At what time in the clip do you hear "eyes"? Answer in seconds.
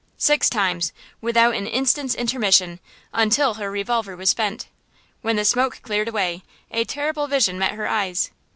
7.87-8.31